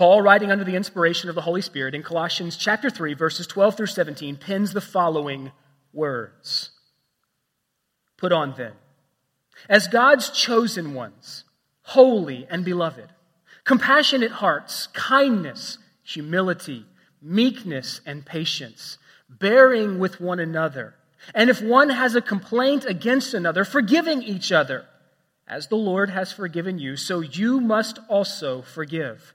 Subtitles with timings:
[0.00, 3.76] Paul, writing under the inspiration of the Holy Spirit in Colossians chapter 3, verses 12
[3.76, 5.52] through 17, pens the following
[5.92, 6.70] words
[8.16, 8.72] Put on then,
[9.68, 11.44] as God's chosen ones,
[11.82, 13.10] holy and beloved,
[13.64, 16.86] compassionate hearts, kindness, humility,
[17.20, 18.96] meekness, and patience,
[19.28, 20.94] bearing with one another.
[21.34, 24.86] And if one has a complaint against another, forgiving each other.
[25.46, 29.34] As the Lord has forgiven you, so you must also forgive.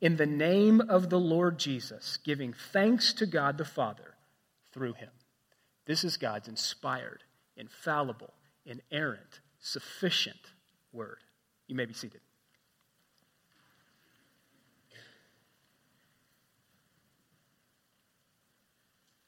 [0.00, 4.14] in the name of the Lord Jesus, giving thanks to God the Father
[4.72, 5.10] through him.
[5.86, 7.24] This is God's inspired,
[7.56, 8.32] infallible,
[8.64, 10.52] inerrant, sufficient
[10.92, 11.18] word.
[11.66, 12.20] You may be seated.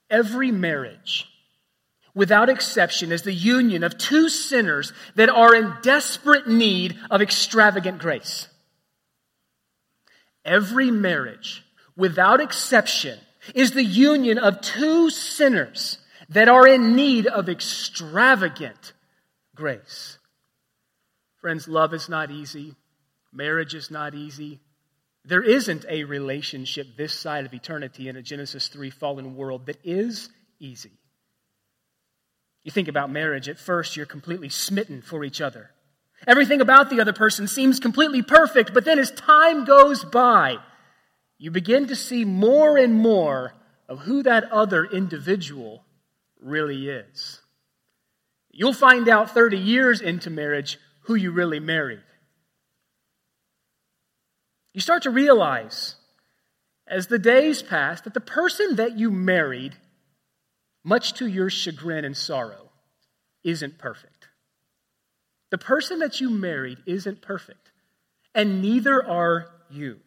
[0.08, 1.28] Every marriage,
[2.14, 7.98] without exception, is the union of two sinners that are in desperate need of extravagant
[8.00, 8.48] grace.
[10.44, 11.64] Every marriage,
[11.96, 13.18] without exception,
[13.54, 18.92] is the union of two sinners that are in need of extravagant
[19.54, 20.18] grace.
[21.40, 22.74] Friends, love is not easy.
[23.32, 24.60] Marriage is not easy.
[25.24, 29.78] There isn't a relationship this side of eternity in a Genesis 3 fallen world that
[29.84, 30.92] is easy.
[32.62, 35.70] You think about marriage, at first you're completely smitten for each other.
[36.26, 40.58] Everything about the other person seems completely perfect, but then as time goes by,
[41.38, 43.54] you begin to see more and more
[43.88, 45.84] of who that other individual
[46.40, 47.40] really is.
[48.50, 52.02] You'll find out 30 years into marriage who you really married.
[54.72, 55.96] You start to realize
[56.86, 59.76] as the days pass that the person that you married,
[60.84, 62.70] much to your chagrin and sorrow,
[63.44, 64.19] isn't perfect.
[65.50, 67.72] The person that you married isn't perfect,
[68.34, 69.98] and neither are you.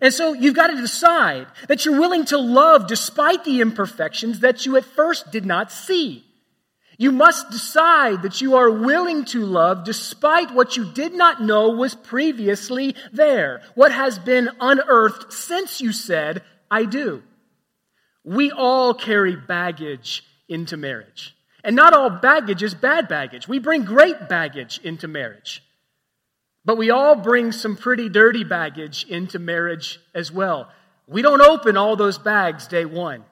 [0.00, 4.64] And so you've got to decide that you're willing to love despite the imperfections that
[4.64, 6.24] you at first did not see.
[6.96, 11.70] You must decide that you are willing to love despite what you did not know
[11.70, 17.22] was previously there, what has been unearthed since you said, I do.
[18.24, 21.36] We all carry baggage into marriage.
[21.64, 23.48] And not all baggage is bad baggage.
[23.48, 25.62] We bring great baggage into marriage.
[26.64, 30.70] But we all bring some pretty dirty baggage into marriage as well.
[31.06, 33.24] We don't open all those bags day one.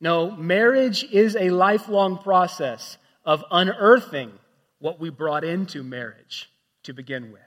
[0.00, 4.32] No, marriage is a lifelong process of unearthing
[4.78, 6.50] what we brought into marriage
[6.84, 7.42] to begin with.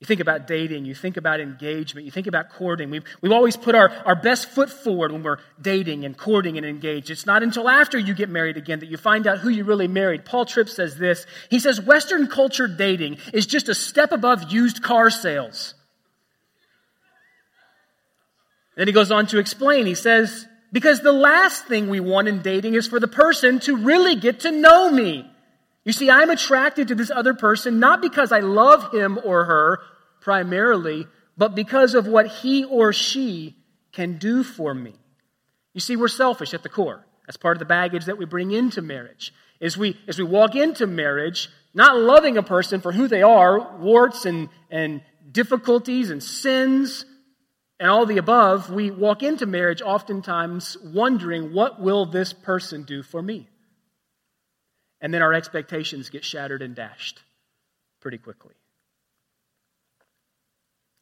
[0.00, 2.88] You think about dating, you think about engagement, you think about courting.
[2.88, 6.64] We've, we've always put our, our best foot forward when we're dating and courting and
[6.64, 7.10] engaged.
[7.10, 9.88] It's not until after you get married again that you find out who you really
[9.88, 10.24] married.
[10.24, 11.26] Paul Tripp says this.
[11.50, 15.74] He says, Western culture dating is just a step above used car sales.
[18.76, 19.86] Then he goes on to explain.
[19.86, 23.76] He says, because the last thing we want in dating is for the person to
[23.76, 25.28] really get to know me.
[25.84, 29.80] You see, I'm attracted to this other person not because I love him or her
[30.20, 31.06] primarily,
[31.36, 33.56] but because of what he or she
[33.92, 34.94] can do for me.
[35.72, 37.06] You see, we're selfish at the core.
[37.26, 39.32] That's part of the baggage that we bring into marriage.
[39.60, 43.76] As we, as we walk into marriage, not loving a person for who they are,
[43.78, 47.04] warts and, and difficulties and sins
[47.78, 53.02] and all the above, we walk into marriage oftentimes wondering, what will this person do
[53.02, 53.48] for me?
[55.00, 57.22] And then our expectations get shattered and dashed
[58.00, 58.54] pretty quickly.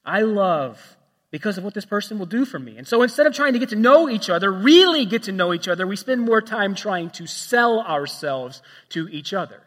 [0.05, 0.97] I love
[1.31, 2.79] because of what this person will do for me.
[2.79, 5.53] And so instead of trying to get to know each other, really get to know
[5.53, 9.61] each other, we spend more time trying to sell ourselves to each other.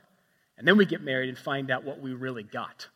[0.58, 2.88] And then we get married and find out what we really got.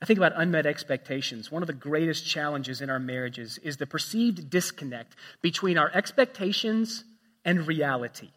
[0.00, 1.50] I think about unmet expectations.
[1.50, 7.04] One of the greatest challenges in our marriages is the perceived disconnect between our expectations
[7.46, 8.28] and reality.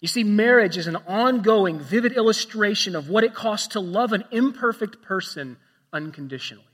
[0.00, 4.24] You see, marriage is an ongoing, vivid illustration of what it costs to love an
[4.32, 5.58] imperfect person
[5.92, 6.64] unconditionally.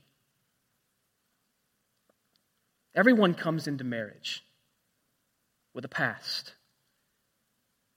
[2.95, 4.43] Everyone comes into marriage
[5.73, 6.53] with a past.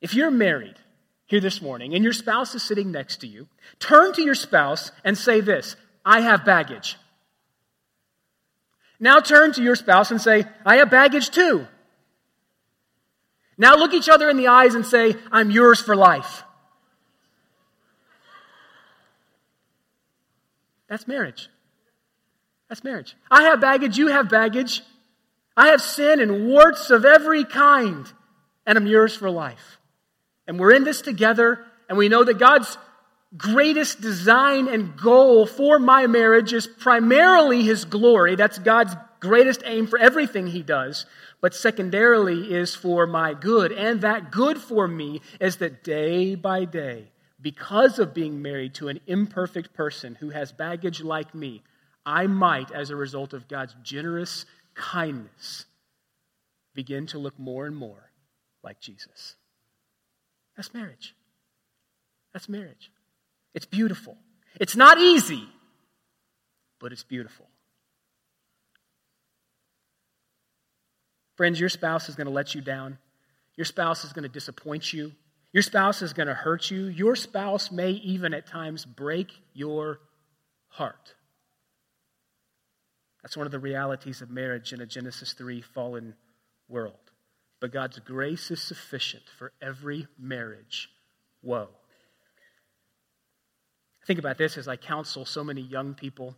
[0.01, 0.77] If you're married
[1.27, 3.47] here this morning and your spouse is sitting next to you,
[3.79, 6.97] turn to your spouse and say this I have baggage.
[8.99, 11.67] Now turn to your spouse and say, I have baggage too.
[13.61, 16.45] Now look each other in the eyes and say, I'm yours for life.
[20.89, 21.51] That's marriage.
[22.71, 23.17] That's marriage.
[23.31, 24.81] I have baggage, you have baggage.
[25.59, 28.11] I have sin and warts of every kind,
[28.65, 29.79] and I'm yours for life.
[30.47, 32.79] And we're in this together, and we know that God's
[33.37, 38.37] greatest design and goal for my marriage is primarily His glory.
[38.37, 41.05] That's God's greatest aim for everything He does.
[41.41, 43.73] But secondarily is for my good.
[43.73, 47.11] And that good for me is that day by day,
[47.41, 51.63] because of being married to an imperfect person who has baggage like me,
[52.05, 54.45] I might, as a result of God's generous
[54.75, 55.65] kindness,
[56.75, 58.11] begin to look more and more
[58.63, 59.37] like Jesus.
[60.57, 61.15] That's marriage.
[62.33, 62.91] That's marriage.
[63.55, 64.17] It's beautiful.
[64.61, 65.49] It's not easy,
[66.79, 67.47] but it's beautiful.
[71.41, 72.99] Friends, your spouse is going to let you down.
[73.57, 75.13] Your spouse is going to disappoint you.
[75.55, 76.89] Your spouse is going to hurt you.
[76.89, 80.01] Your spouse may even at times break your
[80.69, 81.15] heart.
[83.23, 86.13] That's one of the realities of marriage in a Genesis 3 fallen
[86.69, 87.11] world.
[87.59, 90.91] But God's grace is sufficient for every marriage.
[91.41, 91.71] Whoa.
[94.07, 96.37] Think about this as I counsel so many young people.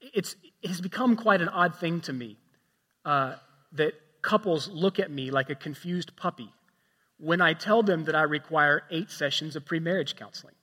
[0.00, 2.38] It's, it has become quite an odd thing to me
[3.04, 3.34] uh,
[3.76, 6.52] that couples look at me like a confused puppy
[7.18, 10.54] when I tell them that I require eight sessions of pre-marriage counseling.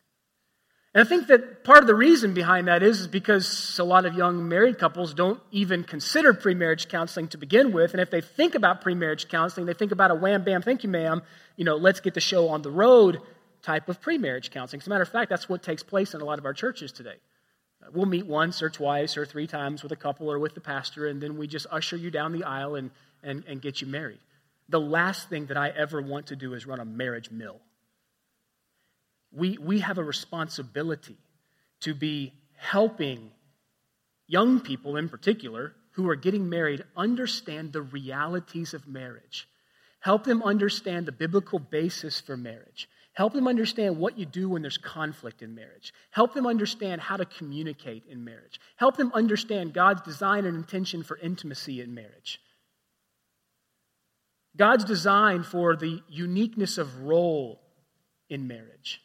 [0.94, 4.06] And I think that part of the reason behind that is, is because a lot
[4.06, 7.94] of young married couples don't even consider pre-marriage counseling to begin with.
[7.94, 10.90] And if they think about pre-marriage counseling, they think about a wham bam, thank you,
[10.90, 11.24] ma'am,
[11.56, 13.22] you know, let's get the show on the road
[13.64, 14.82] type of pre-marriage counseling.
[14.82, 16.92] As a matter of fact, that's what takes place in a lot of our churches
[16.92, 17.16] today.
[17.92, 21.08] We'll meet once or twice or three times with a couple or with the pastor,
[21.08, 22.92] and then we just usher you down the aisle and,
[23.24, 24.20] and, and get you married.
[24.70, 27.60] The last thing that I ever want to do is run a marriage mill.
[29.32, 31.18] We, we have a responsibility
[31.82, 33.32] to be helping
[34.28, 39.48] young people in particular who are getting married understand the realities of marriage.
[40.00, 42.90] Help them understand the biblical basis for marriage.
[43.14, 45.94] Help them understand what you do when there's conflict in marriage.
[46.10, 48.60] Help them understand how to communicate in marriage.
[48.76, 52.42] Help them understand God's design and intention for intimacy in marriage.
[54.58, 57.62] God's design for the uniqueness of role
[58.30, 59.02] in marriage.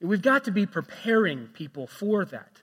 [0.00, 2.62] We've got to be preparing people for that.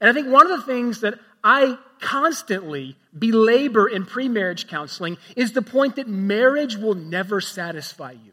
[0.00, 5.16] And I think one of the things that I constantly belabor in pre marriage counseling
[5.36, 8.32] is the point that marriage will never satisfy you.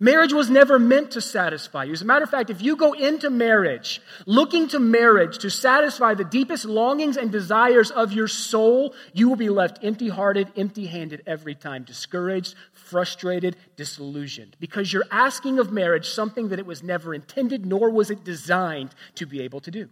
[0.00, 1.92] Marriage was never meant to satisfy you.
[1.92, 6.14] As a matter of fact, if you go into marriage looking to marriage to satisfy
[6.14, 10.86] the deepest longings and desires of your soul, you will be left empty hearted, empty
[10.86, 16.82] handed every time, discouraged, frustrated, disillusioned, because you're asking of marriage something that it was
[16.82, 19.88] never intended, nor was it designed to be able to do.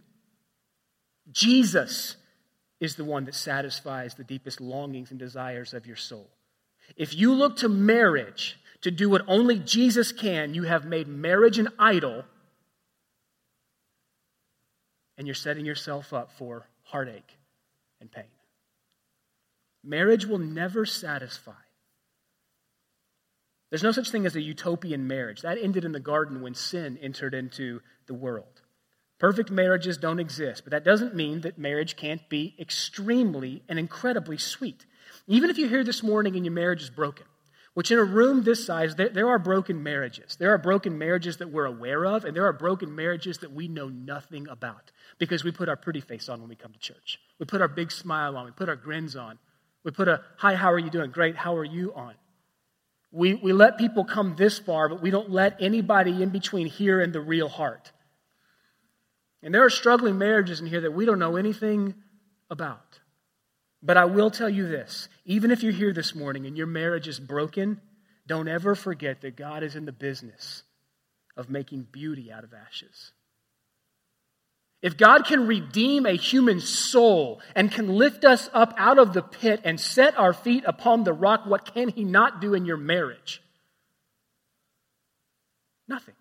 [1.31, 2.17] Jesus
[2.81, 6.29] is the one that satisfies the deepest longings and desires of your soul.
[6.97, 11.57] If you look to marriage, to do what only Jesus can, you have made marriage
[11.57, 12.23] an idol,
[15.17, 17.37] and you're setting yourself up for heartache
[18.01, 18.25] and pain.
[19.83, 21.51] Marriage will never satisfy.
[23.69, 25.41] There's no such thing as a utopian marriage.
[25.41, 28.61] That ended in the garden when sin entered into the world.
[29.17, 34.37] Perfect marriages don't exist, but that doesn't mean that marriage can't be extremely and incredibly
[34.37, 34.85] sweet.
[35.27, 37.25] Even if you're here this morning and your marriage is broken,
[37.73, 40.35] which in a room this size, there, there, are broken marriages.
[40.35, 43.67] There are broken marriages that we're aware of, and there are broken marriages that we
[43.67, 47.19] know nothing about because we put our pretty face on when we come to church.
[47.39, 48.45] We put our big smile on.
[48.45, 49.39] We put our grins on.
[49.83, 51.11] We put a, hi, how are you doing?
[51.11, 52.13] Great, how are you on?
[53.11, 57.01] We, we let people come this far, but we don't let anybody in between here
[57.01, 57.91] and the real heart.
[59.41, 61.95] And there are struggling marriages in here that we don't know anything
[62.49, 62.99] about.
[63.83, 67.07] But I will tell you this even if you're here this morning and your marriage
[67.07, 67.81] is broken,
[68.25, 70.63] don't ever forget that God is in the business
[71.35, 73.11] of making beauty out of ashes.
[74.81, 79.21] If God can redeem a human soul and can lift us up out of the
[79.21, 82.77] pit and set our feet upon the rock, what can He not do in your
[82.77, 83.41] marriage?
[85.87, 86.15] Nothing.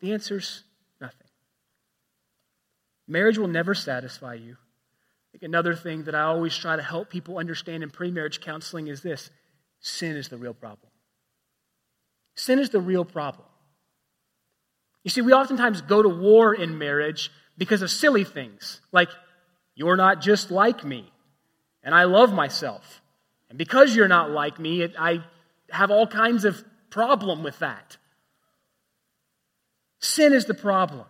[0.00, 0.62] The answer's
[1.00, 1.26] nothing.
[3.06, 4.56] Marriage will never satisfy you
[5.42, 9.02] another thing that I always try to help people understand in pre marriage counseling is
[9.02, 9.30] this
[9.80, 10.90] sin is the real problem.
[12.34, 13.46] Sin is the real problem.
[15.02, 19.08] You see, we oftentimes go to war in marriage because of silly things like
[19.74, 21.10] You're not just like me,
[21.82, 23.00] and I love myself.
[23.48, 25.24] And because you're not like me, it, I
[25.70, 27.96] have all kinds of problem with that.
[30.00, 31.06] Sin is the problem.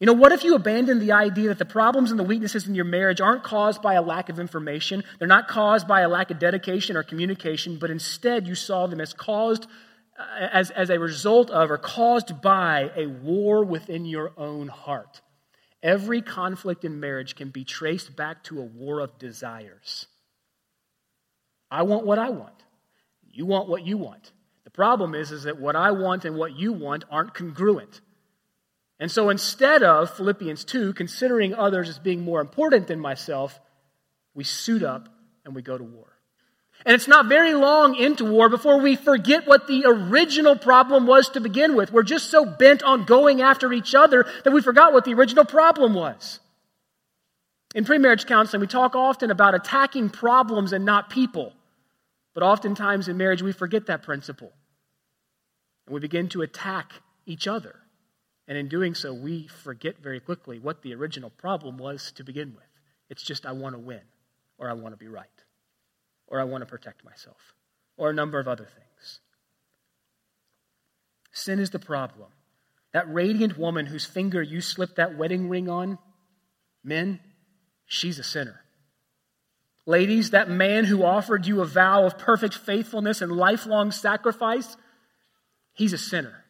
[0.00, 2.74] You know, what if you abandon the idea that the problems and the weaknesses in
[2.74, 5.04] your marriage aren't caused by a lack of information?
[5.18, 9.00] They're not caused by a lack of dedication or communication, but instead you saw them
[9.00, 9.66] as caused
[10.18, 15.20] uh, as, as a result of or caused by a war within your own heart.
[15.82, 20.06] Every conflict in marriage can be traced back to a war of desires.
[21.70, 22.64] I want what I want.
[23.30, 24.32] You want what you want.
[24.64, 28.00] The problem is, is that what I want and what you want aren't congruent.
[29.00, 33.58] And so instead of Philippians 2, considering others as being more important than myself,
[34.34, 35.08] we suit up
[35.44, 36.06] and we go to war.
[36.84, 41.30] And it's not very long into war before we forget what the original problem was
[41.30, 41.92] to begin with.
[41.92, 45.46] We're just so bent on going after each other that we forgot what the original
[45.46, 46.38] problem was.
[47.74, 51.54] In premarriage counseling, we talk often about attacking problems and not people.
[52.34, 54.52] But oftentimes in marriage, we forget that principle.
[55.86, 56.92] And we begin to attack
[57.26, 57.79] each other.
[58.50, 62.52] And in doing so, we forget very quickly what the original problem was to begin
[62.56, 62.66] with.
[63.08, 64.00] It's just, I want to win,
[64.58, 65.28] or I want to be right,
[66.26, 67.54] or I want to protect myself,
[67.96, 69.20] or a number of other things.
[71.30, 72.30] Sin is the problem.
[72.92, 75.98] That radiant woman whose finger you slipped that wedding ring on,
[76.82, 77.20] men,
[77.86, 78.64] she's a sinner.
[79.86, 84.76] Ladies, that man who offered you a vow of perfect faithfulness and lifelong sacrifice,
[85.72, 86.40] he's a sinner.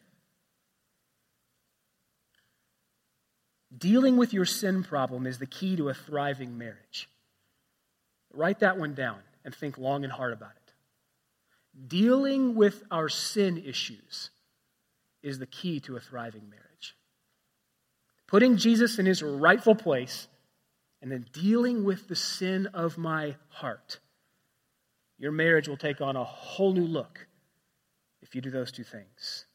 [3.81, 7.09] Dealing with your sin problem is the key to a thriving marriage.
[8.31, 10.73] Write that one down and think long and hard about it.
[11.89, 14.29] Dealing with our sin issues
[15.23, 16.95] is the key to a thriving marriage.
[18.27, 20.27] Putting Jesus in his rightful place
[21.01, 23.99] and then dealing with the sin of my heart.
[25.17, 27.27] Your marriage will take on a whole new look
[28.21, 29.45] if you do those two things.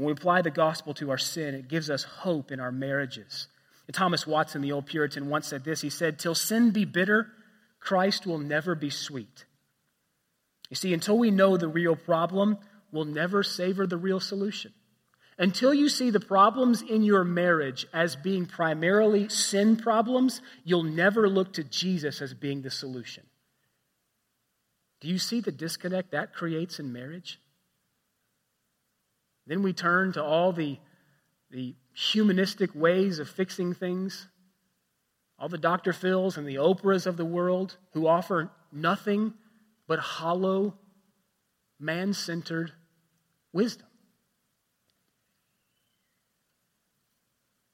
[0.00, 3.48] When we apply the gospel to our sin, it gives us hope in our marriages.
[3.86, 7.26] And Thomas Watson, the old Puritan, once said this He said, Till sin be bitter,
[7.80, 9.44] Christ will never be sweet.
[10.70, 12.56] You see, until we know the real problem,
[12.90, 14.72] we'll never savor the real solution.
[15.38, 21.28] Until you see the problems in your marriage as being primarily sin problems, you'll never
[21.28, 23.24] look to Jesus as being the solution.
[25.02, 27.38] Do you see the disconnect that creates in marriage?
[29.50, 30.78] Then we turn to all the,
[31.50, 34.28] the humanistic ways of fixing things,
[35.40, 35.92] all the Dr.
[35.92, 39.34] Phils and the Oprahs of the world who offer nothing
[39.88, 40.74] but hollow,
[41.80, 42.70] man centered
[43.52, 43.88] wisdom.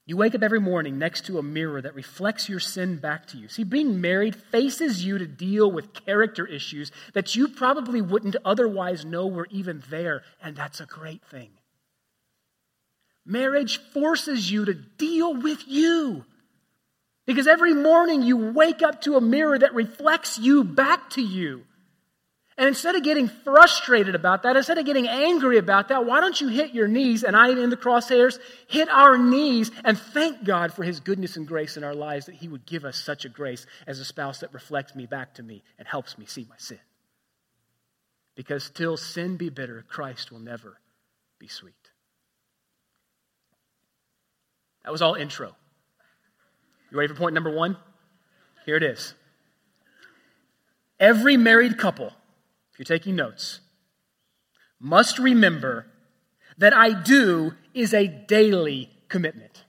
[0.06, 3.36] You wake up every morning next to a mirror that reflects your sin back to
[3.36, 3.48] you.
[3.48, 9.04] See, being married faces you to deal with character issues that you probably wouldn't otherwise
[9.04, 11.50] know were even there, and that's a great thing.
[13.26, 16.24] Marriage forces you to deal with you.
[17.26, 21.64] Because every morning you wake up to a mirror that reflects you back to you.
[22.58, 26.40] And instead of getting frustrated about that, instead of getting angry about that, why don't
[26.40, 27.22] you hit your knees?
[27.22, 31.46] And I, in the crosshairs, hit our knees and thank God for His goodness and
[31.46, 34.40] grace in our lives that He would give us such a grace as a spouse
[34.40, 36.78] that reflects me back to me and helps me see my sin.
[38.36, 40.78] Because till sin be bitter, Christ will never
[41.38, 41.85] be sweet.
[44.86, 45.54] That was all intro.
[46.90, 47.76] You ready for point number one?
[48.64, 49.12] Here it is.
[50.98, 52.12] Every married couple
[52.76, 53.60] if you're taking notes,
[54.78, 55.86] must remember
[56.58, 59.64] that I do is a daily commitment.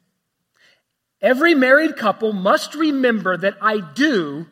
[1.22, 4.48] Every married couple must remember that I do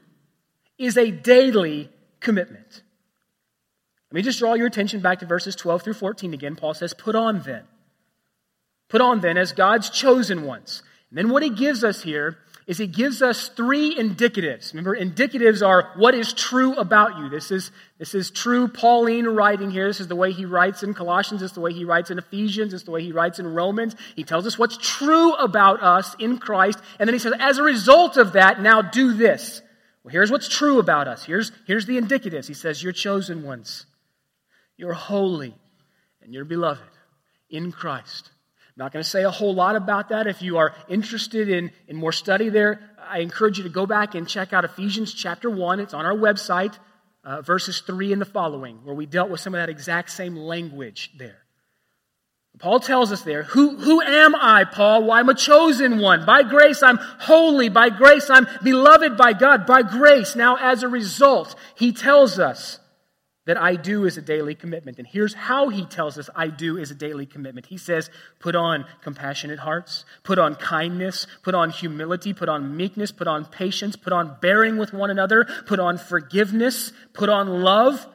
[0.78, 1.90] is a daily
[2.22, 2.82] commitment.
[4.10, 6.56] Let me just draw your attention back to verses 12 through 14 again.
[6.56, 7.66] Paul says, Put on then.
[8.96, 10.82] Put on then as God's chosen ones.
[11.10, 14.72] And then what he gives us here is he gives us three indicatives.
[14.72, 17.28] Remember, indicatives are what is true about you.
[17.28, 19.86] This is, this is true Pauline writing here.
[19.86, 21.42] This is the way he writes in Colossians.
[21.42, 22.72] This is the way he writes in Ephesians.
[22.72, 23.98] This is the way he writes in Romans.
[24.16, 26.80] He tells us what's true about us in Christ.
[26.98, 29.62] And then he says, as a result of that, now do this.
[30.06, 31.26] Well, here's what's true about us.
[31.26, 32.48] Here's, here's the indicatives.
[32.48, 33.88] He says, You're chosen ones.
[34.78, 35.54] You're holy
[36.22, 36.82] and you're beloved
[37.50, 38.32] in Christ.
[38.76, 40.28] I'm not going to say a whole lot about that.
[40.28, 44.16] If you are interested in, in more study there, I encourage you to go back
[44.16, 45.80] and check out Ephesians chapter 1.
[45.80, 46.78] It's on our website,
[47.24, 50.36] uh, verses 3 and the following, where we dealt with some of that exact same
[50.36, 51.38] language there.
[52.60, 55.04] Paul tells us there, who, who am I, Paul?
[55.04, 56.26] Well, I'm a chosen one.
[56.26, 57.70] By grace, I'm holy.
[57.70, 59.66] By grace, I'm beloved by God.
[59.66, 60.36] By grace.
[60.36, 62.80] Now, as a result, he tells us
[63.46, 64.98] that I do is a daily commitment.
[64.98, 67.68] And here's how he tells us I do is a daily commitment.
[67.68, 68.10] He says,
[68.40, 73.46] put on compassionate hearts, put on kindness, put on humility, put on meekness, put on
[73.46, 78.08] patience, put on bearing with one another, put on forgiveness, put on love,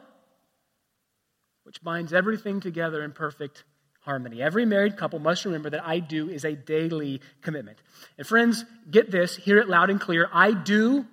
[1.62, 3.62] which binds everything together in perfect
[4.00, 4.42] harmony.
[4.42, 7.78] Every married couple must remember that I do is a daily commitment.
[8.18, 10.28] And friends, get this, hear it loud and clear.
[10.32, 11.06] I do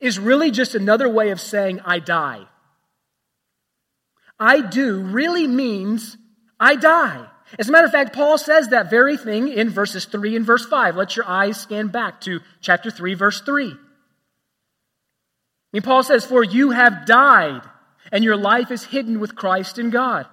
[0.00, 2.46] is really just another way of saying I die.
[4.42, 6.16] I do really means
[6.58, 7.28] I die.
[7.60, 10.66] As a matter of fact, Paul says that very thing in verses 3 and verse
[10.66, 10.96] 5.
[10.96, 13.70] Let your eyes scan back to chapter 3, verse 3.
[13.70, 13.76] I
[15.72, 17.62] mean, Paul says, For you have died,
[18.10, 20.26] and your life is hidden with Christ in God.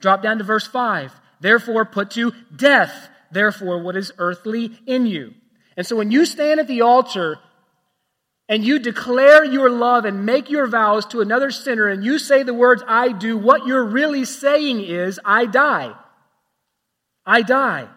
[0.00, 1.12] Drop down to verse 5.
[1.38, 5.34] Therefore, put to death, therefore, what is earthly in you.
[5.76, 7.38] And so when you stand at the altar
[8.50, 12.42] and you declare your love and make your vows to another sinner and you say
[12.42, 15.94] the words, I do, what you're really saying is, I die.
[17.24, 17.88] I die.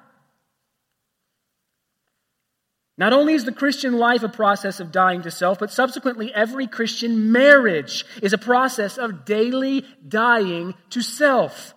[2.99, 6.67] Not only is the Christian life a process of dying to self, but subsequently every
[6.67, 11.73] Christian marriage is a process of daily dying to self.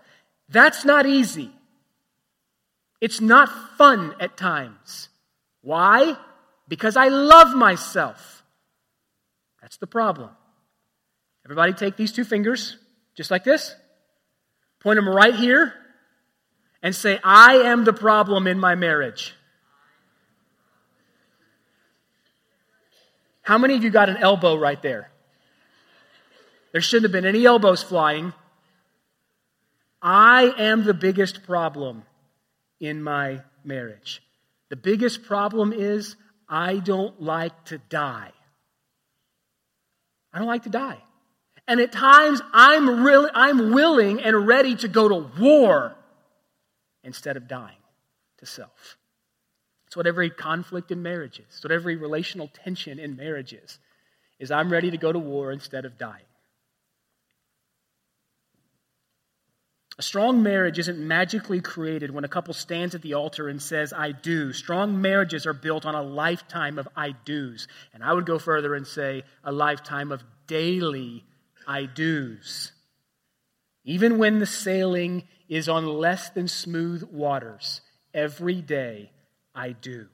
[0.51, 1.51] That's not easy.
[3.01, 5.09] It's not fun at times.
[5.63, 6.19] Why?
[6.69, 8.36] Because I love myself.
[9.77, 10.31] That's the problem.
[11.45, 12.79] Everybody take these two fingers,
[13.15, 13.77] just like this,
[14.81, 15.75] point them right here,
[16.83, 19.35] and say, I am the problem in my marriage.
[23.43, 25.11] How many of you got an elbow right there?
[26.73, 28.33] There shouldn't have been any elbows flying.
[30.01, 32.05] I am the biggest problem
[32.81, 34.23] in my marriage.
[34.71, 36.17] The biggest problem is
[36.49, 38.33] I don't like to die.
[40.37, 40.99] I don't like to die.
[41.67, 45.97] And at times I'm really I'm willing and ready to go to war
[47.03, 47.79] instead of dying
[48.37, 48.99] to self.
[49.87, 51.47] It's what every conflict in marriage is.
[51.49, 53.79] It's what every relational tension in marriage is.
[54.39, 56.26] Is I'm ready to go to war instead of dying.
[59.99, 63.95] A strong marriage isn't magically created when a couple stands at the altar and says,
[63.95, 64.53] I do.
[64.53, 67.67] Strong marriages are built on a lifetime of I do's.
[67.95, 71.25] And I would go further and say, a lifetime of daily
[71.67, 72.73] I do's.
[73.85, 77.81] Even when the sailing is on less than smooth waters,
[78.13, 79.13] every day
[79.55, 80.09] I do.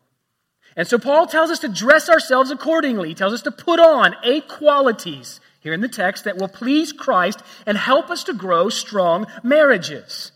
[0.76, 3.08] And so Paul tells us to dress ourselves accordingly.
[3.08, 6.92] He tells us to put on eight qualities here in the text that will please
[6.92, 10.32] Christ and help us to grow strong marriages.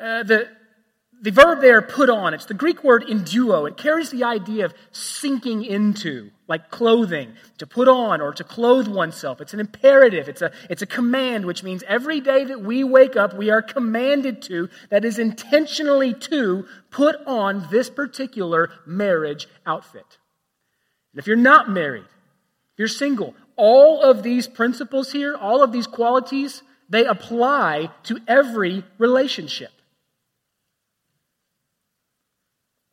[0.00, 0.48] Uh, the,
[1.20, 3.68] the verb there, put on, it's the Greek word enduo.
[3.68, 8.86] It carries the idea of sinking into, like clothing, to put on or to clothe
[8.86, 9.40] oneself.
[9.40, 13.16] It's an imperative, it's a, it's a command, which means every day that we wake
[13.16, 20.18] up, we are commanded to, that is intentionally to, put on this particular marriage outfit.
[21.12, 22.06] And if you're not married,
[22.76, 28.84] you're single, all of these principles here, all of these qualities, they apply to every
[28.96, 29.72] relationship.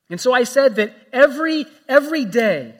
[0.09, 2.75] And so I said that every, every day,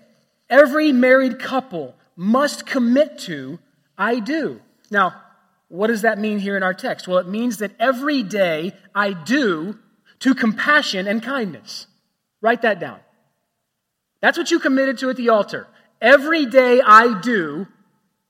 [0.50, 3.60] every married couple must commit to,
[3.98, 4.62] I do.
[4.91, 5.21] Now,
[5.67, 7.08] what does that mean here in our text?
[7.08, 9.78] Well, it means that every day I do
[10.19, 11.88] to compassion and kindness.
[12.41, 13.00] Write that down.
[14.21, 15.67] That's what you committed to at the altar.
[16.02, 17.68] Every day I do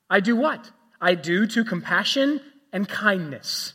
[0.08, 0.70] I do what?
[1.00, 2.40] I do to compassion
[2.72, 3.74] and kindness.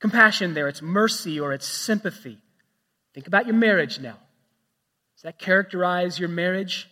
[0.00, 2.38] Compassion there, it's mercy or it's sympathy.
[3.14, 4.18] Think about your marriage now.
[5.16, 6.88] Does that characterize your marriage?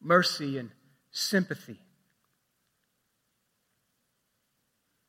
[0.00, 0.70] Mercy and
[1.10, 1.80] sympathy.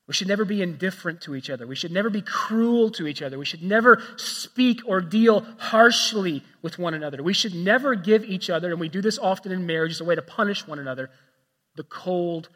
[0.08, 1.68] We should never be indifferent to each other.
[1.68, 3.38] We should never be cruel to each other.
[3.38, 7.22] We should never speak or deal harshly with one another.
[7.22, 10.06] We should never give each other, and we do this often in marriage as a
[10.06, 11.10] way to punish one another,
[11.76, 12.48] the cold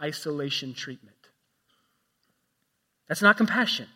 [0.00, 1.16] isolation treatment.
[3.08, 3.88] That's not compassion.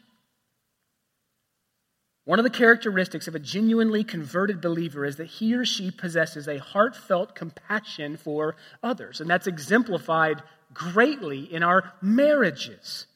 [2.24, 6.48] One of the characteristics of a genuinely converted believer is that he or she possesses
[6.48, 9.20] a heartfelt compassion for others.
[9.20, 10.42] And that's exemplified
[10.74, 13.06] greatly in our marriages.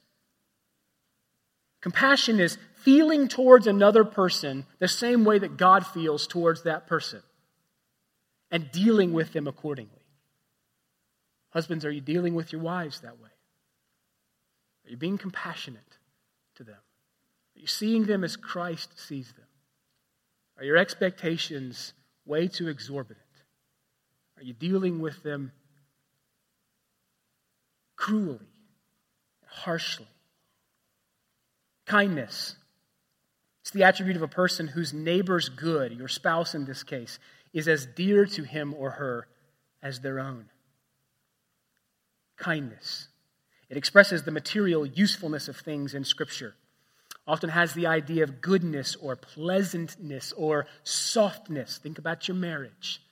[1.81, 7.23] Compassion is feeling towards another person the same way that God feels towards that person
[8.51, 9.93] and dealing with them accordingly.
[11.51, 13.31] Husbands, are you dealing with your wives that way?
[14.87, 15.99] Are you being compassionate
[16.57, 16.77] to them?
[17.57, 19.47] Are you seeing them as Christ sees them?
[20.59, 21.93] Are your expectations
[22.25, 23.25] way too exorbitant?
[24.37, 25.53] Are you dealing with them
[27.99, 28.47] cruelly,
[29.47, 30.09] harshly?
[31.85, 32.55] Kindness.
[33.61, 37.19] It's the attribute of a person whose neighbor's good, your spouse in this case,
[37.53, 39.27] is as dear to him or her
[39.83, 40.47] as their own.
[42.37, 43.09] Kindness.
[43.69, 46.55] It expresses the material usefulness of things in Scripture.
[47.27, 51.77] Often has the idea of goodness or pleasantness or softness.
[51.79, 53.03] Think about your marriage.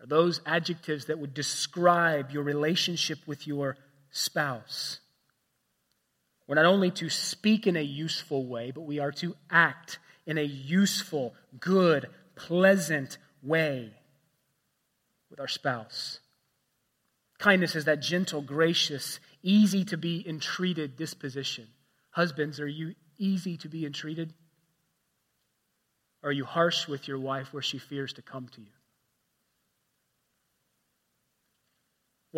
[0.00, 3.76] Are those adjectives that would describe your relationship with your
[4.10, 5.00] spouse?
[6.46, 10.38] We're not only to speak in a useful way, but we are to act in
[10.38, 13.92] a useful, good, pleasant way
[15.30, 16.20] with our spouse.
[17.38, 21.66] Kindness is that gentle, gracious, easy to be entreated disposition.
[22.10, 24.32] Husbands, are you easy to be entreated?
[26.22, 28.77] Are you harsh with your wife where she fears to come to you?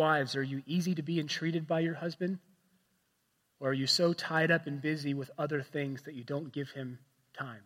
[0.01, 2.39] Wives, are you easy to be entreated by your husband?
[3.59, 6.71] Or are you so tied up and busy with other things that you don't give
[6.71, 6.97] him
[7.37, 7.61] time?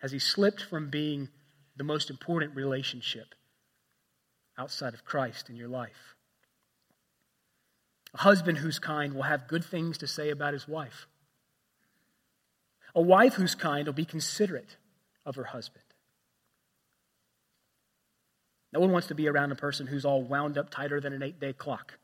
[0.00, 1.28] Has he slipped from being
[1.76, 3.34] the most important relationship
[4.56, 6.16] outside of Christ in your life?
[8.14, 11.06] A husband who's kind will have good things to say about his wife.
[12.94, 14.78] A wife who's kind will be considerate
[15.26, 15.84] of her husband.
[18.72, 21.22] No one wants to be around a person who's all wound up tighter than an
[21.22, 21.94] eight day clock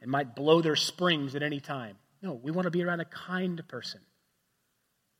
[0.00, 1.96] and might blow their springs at any time.
[2.22, 4.00] No, we want to be around a kind person,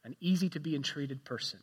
[0.05, 1.61] an easy to be entreated person.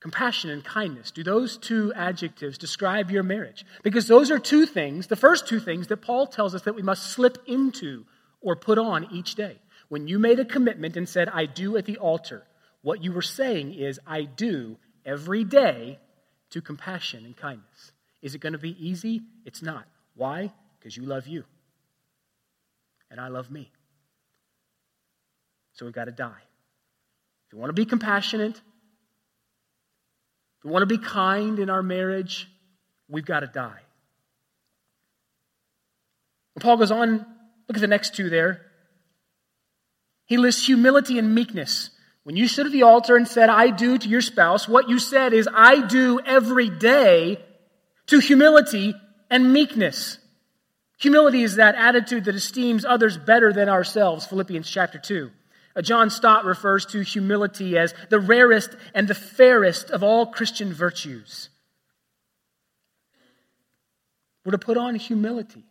[0.00, 1.10] Compassion and kindness.
[1.10, 3.64] Do those two adjectives describe your marriage?
[3.82, 6.82] Because those are two things, the first two things that Paul tells us that we
[6.82, 8.04] must slip into
[8.42, 9.56] or put on each day.
[9.88, 12.44] When you made a commitment and said, I do at the altar,
[12.82, 15.98] what you were saying is, I do every day
[16.50, 17.92] to compassion and kindness.
[18.24, 19.22] Is it going to be easy?
[19.44, 19.86] It's not.
[20.16, 20.52] Why?
[20.80, 21.44] Because you love you
[23.14, 23.70] and I love me.
[25.74, 26.42] So we've got to die.
[27.46, 32.50] If we want to be compassionate, if we want to be kind in our marriage,
[33.08, 33.82] we've got to die.
[36.56, 37.24] And Paul goes on,
[37.68, 38.62] look at the next two there.
[40.26, 41.90] He lists humility and meekness.
[42.24, 44.98] When you stood at the altar and said, I do to your spouse, what you
[44.98, 47.38] said is, I do every day
[48.06, 48.94] to humility
[49.30, 50.18] and meekness.
[50.98, 55.30] Humility is that attitude that esteems others better than ourselves, Philippians chapter 2.
[55.76, 60.72] Uh, John Stott refers to humility as the rarest and the fairest of all Christian
[60.72, 61.48] virtues.
[64.44, 65.64] We're to put on humility.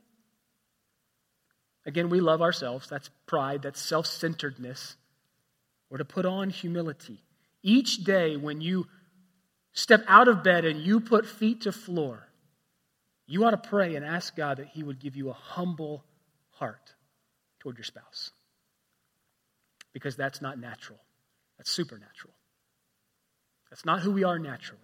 [1.86, 2.90] Again, we love ourselves.
[2.90, 4.96] That's pride, that's self centeredness.
[5.90, 7.24] We're to put on humility.
[7.62, 8.88] Each day when you
[9.74, 12.28] step out of bed and you put feet to floor,
[13.26, 16.04] you ought to pray and ask God that He would give you a humble
[16.52, 16.94] heart
[17.60, 18.32] toward your spouse.
[19.94, 21.00] Because that's not natural,
[21.58, 22.34] that's supernatural.
[23.70, 24.82] That's not who we are naturally.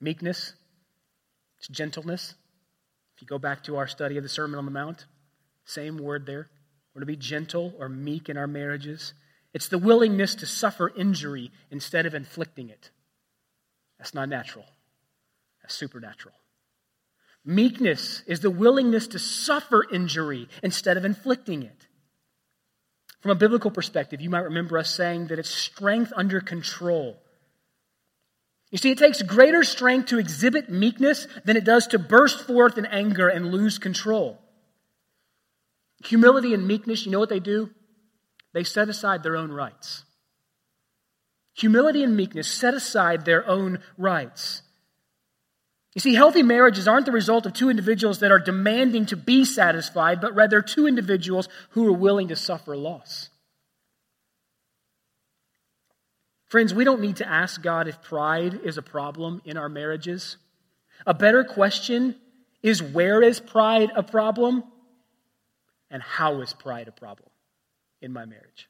[0.00, 0.54] Meekness,
[1.58, 2.34] it's gentleness.
[3.14, 5.06] If you go back to our study of the Sermon on the Mount,
[5.64, 6.48] same word there.
[6.94, 9.14] We're to be gentle or meek in our marriages.
[9.52, 12.90] It's the willingness to suffer injury instead of inflicting it.
[13.98, 14.64] That's not natural
[15.70, 16.34] that's supernatural.
[17.44, 21.86] Meekness is the willingness to suffer injury instead of inflicting it.
[23.20, 27.18] From a biblical perspective, you might remember us saying that it's strength under control.
[28.70, 32.78] You see, it takes greater strength to exhibit meekness than it does to burst forth
[32.78, 34.38] in anger and lose control.
[36.04, 37.70] Humility and meekness, you know what they do?
[38.52, 40.04] They set aside their own rights.
[41.54, 44.62] Humility and meekness set aside their own rights.
[45.94, 49.44] You see, healthy marriages aren't the result of two individuals that are demanding to be
[49.44, 53.28] satisfied, but rather two individuals who are willing to suffer loss.
[56.46, 60.36] Friends, we don't need to ask God if pride is a problem in our marriages.
[61.06, 62.16] A better question
[62.62, 64.64] is where is pride a problem?
[65.90, 67.29] And how is pride a problem
[68.00, 68.68] in my marriage?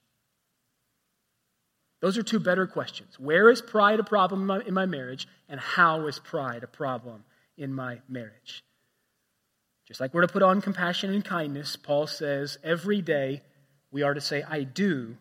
[2.00, 3.18] Those are two better questions.
[3.18, 5.28] Where is pride a problem in my, in my, marriage?
[5.48, 7.24] And how is pride a problem
[7.56, 8.64] in my marriage?
[9.86, 13.42] Just like we're to put on compassion and kindness, Paul says every day
[13.90, 15.16] we are to say, I do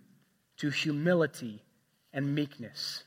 [0.57, 1.63] to humility
[2.13, 3.03] and meekness.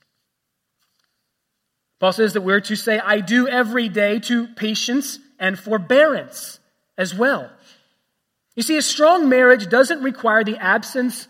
[1.99, 6.59] Paul says that we're to say, I do every day to patience and forbearance
[6.99, 7.51] as well.
[8.55, 11.27] You see, a strong marriage doesn't require the absence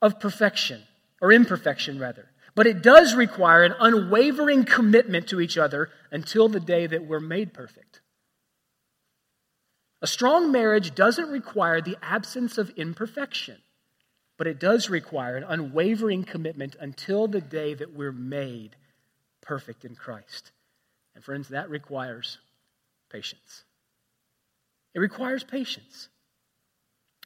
[0.00, 0.82] of perfection,
[1.20, 6.60] or imperfection, rather, but it does require an unwavering commitment to each other until the
[6.60, 8.00] day that we're made perfect.
[10.00, 13.58] A strong marriage doesn't require the absence of imperfection,
[14.36, 18.74] but it does require an unwavering commitment until the day that we're made
[19.40, 20.50] perfect in Christ.
[21.14, 22.38] And friends, that requires
[23.10, 23.64] patience.
[24.94, 26.08] It requires patience.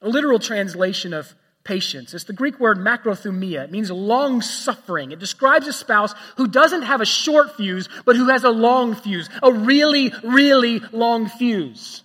[0.03, 3.65] A literal translation of patience It's the Greek word makrothumia.
[3.65, 5.11] It means long suffering.
[5.11, 8.95] It describes a spouse who doesn't have a short fuse, but who has a long
[8.95, 12.05] fuse, a really, really long fuse.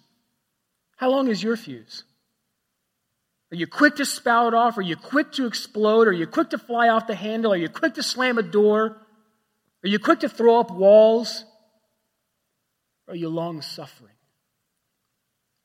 [0.97, 2.03] How long is your fuse?
[3.51, 4.77] Are you quick to spout off?
[4.77, 6.07] Are you quick to explode?
[6.07, 7.53] Are you quick to fly off the handle?
[7.53, 8.97] Are you quick to slam a door?
[9.83, 11.45] Are you quick to throw up walls?
[13.07, 14.15] Are you long suffering?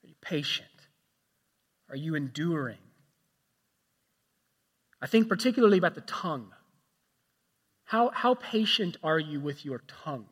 [0.03, 0.66] Are you patient?
[1.89, 2.77] Are you enduring?
[5.01, 6.51] I think particularly about the tongue.
[7.85, 10.27] How, how patient are you with your tongue?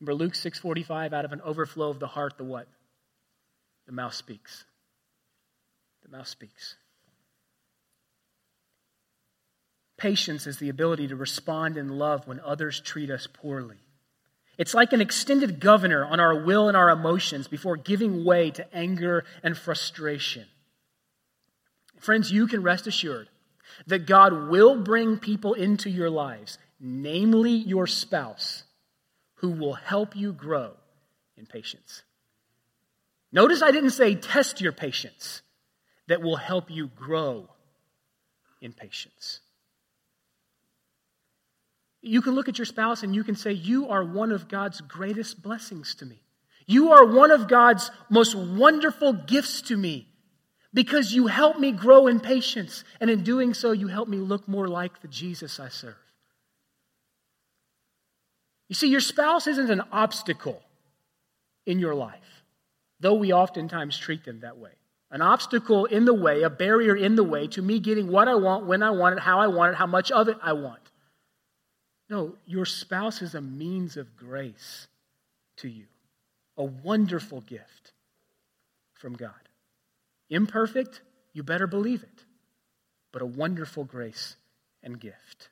[0.00, 2.68] Remember Luke 6:45 out of an overflow of the heart the what?
[3.86, 4.64] The mouth speaks.
[6.02, 6.76] The mouth speaks.
[9.96, 13.85] Patience is the ability to respond in love when others treat us poorly.
[14.58, 18.74] It's like an extended governor on our will and our emotions before giving way to
[18.74, 20.46] anger and frustration.
[21.98, 23.28] Friends, you can rest assured
[23.86, 28.64] that God will bring people into your lives, namely your spouse,
[29.36, 30.72] who will help you grow
[31.36, 32.02] in patience.
[33.32, 35.42] Notice I didn't say test your patience,
[36.08, 37.48] that will help you grow
[38.60, 39.40] in patience.
[42.06, 44.80] You can look at your spouse and you can say, You are one of God's
[44.80, 46.22] greatest blessings to me.
[46.66, 50.08] You are one of God's most wonderful gifts to me
[50.74, 52.84] because you help me grow in patience.
[53.00, 55.94] And in doing so, you help me look more like the Jesus I serve.
[58.68, 60.62] You see, your spouse isn't an obstacle
[61.66, 62.36] in your life
[63.00, 64.70] though we oftentimes treat them that way.
[65.10, 68.34] An obstacle in the way, a barrier in the way to me getting what I
[68.34, 70.80] want, when I want it, how I want it, how much of it I want.
[72.08, 74.86] No, your spouse is a means of grace
[75.56, 75.86] to you,
[76.56, 77.92] a wonderful gift
[78.94, 79.32] from God.
[80.30, 81.00] Imperfect,
[81.32, 82.24] you better believe it,
[83.12, 84.36] but a wonderful grace
[84.82, 85.50] and gift.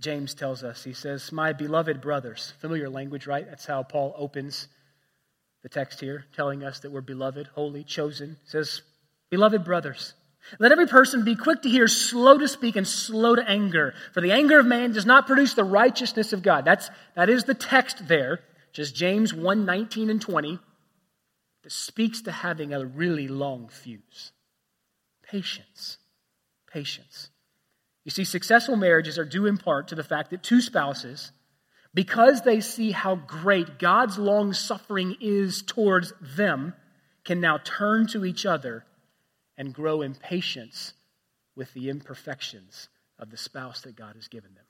[0.00, 0.82] James tells us.
[0.82, 2.54] He says, My beloved brothers.
[2.60, 3.46] Familiar language, right?
[3.46, 4.66] That's how Paul opens
[5.62, 8.38] the text here, telling us that we're beloved, holy, chosen.
[8.42, 8.80] He says,
[9.30, 10.14] Beloved brothers,
[10.58, 13.94] let every person be quick to hear, slow to speak, and slow to anger.
[14.12, 16.64] For the anger of man does not produce the righteousness of God.
[16.64, 18.40] That's, that is the text there,
[18.72, 20.58] just James 1 19 and 20,
[21.62, 24.32] that speaks to having a really long fuse.
[25.22, 25.98] Patience.
[26.72, 27.30] Patience.
[28.04, 31.32] You see, successful marriages are due in part to the fact that two spouses,
[31.92, 36.74] because they see how great God's long suffering is towards them,
[37.24, 38.84] can now turn to each other
[39.60, 40.94] and grow in patience
[41.54, 44.64] with the imperfections of the spouse that God has given them.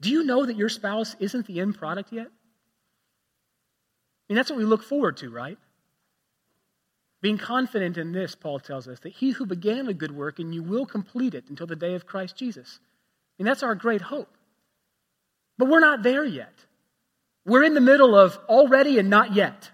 [0.00, 2.28] Do you know that your spouse isn't the end product yet?
[2.28, 2.30] I
[4.28, 5.58] mean, that's what we look forward to, right?
[7.20, 10.54] Being confident in this, Paul tells us, that he who began a good work and
[10.54, 12.78] you will complete it until the day of Christ Jesus.
[12.80, 14.32] I mean, that's our great hope.
[15.58, 16.54] But we're not there yet.
[17.44, 19.72] We're in the middle of already and not yet.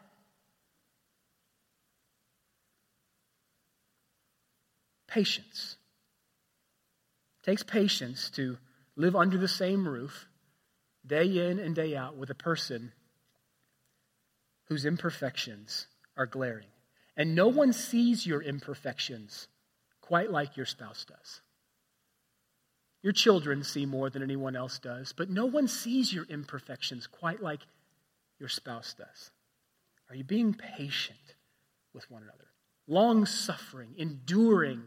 [5.09, 5.77] Patience.
[7.41, 8.59] It takes patience to
[8.95, 10.29] live under the same roof,
[11.07, 12.93] day in and day out, with a person
[14.67, 16.67] whose imperfections are glaring.
[17.17, 19.49] And no one sees your imperfections
[20.01, 21.41] quite like your spouse does.
[23.03, 27.43] Your children see more than anyone else does, but no one sees your imperfections quite
[27.43, 27.61] like
[28.39, 29.31] your spouse does.
[30.11, 31.19] Are you being patient
[31.95, 32.47] with one another?
[32.87, 34.83] Long suffering, enduring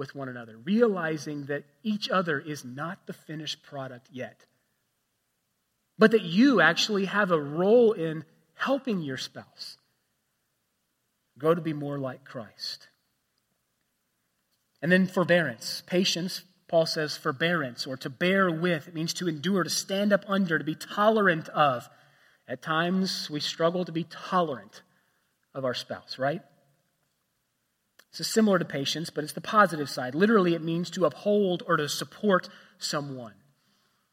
[0.00, 4.46] with one another, realizing that each other is not the finished product yet,
[5.96, 9.76] but that you actually have a role in helping your spouse
[11.40, 12.88] Grow to be more like Christ.
[14.82, 16.44] And then forbearance, patience.
[16.68, 18.86] Paul says forbearance or to bear with.
[18.86, 21.88] It means to endure, to stand up under, to be tolerant of.
[22.46, 24.82] At times, we struggle to be tolerant
[25.54, 26.42] of our spouse, right?
[28.12, 30.14] This is similar to patience, but it's the positive side.
[30.14, 33.34] Literally, it means to uphold or to support someone.